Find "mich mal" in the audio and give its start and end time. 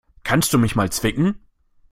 0.57-0.91